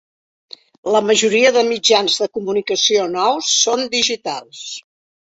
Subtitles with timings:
[0.93, 4.65] La majoria de mitjans de comunicació nous són digitals.